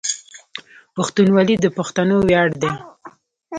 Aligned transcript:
پښتونولي 0.95 1.55
د 1.59 1.65
پښتنو 1.77 2.15
ویاړ 2.27 2.49
ده. 2.61 2.71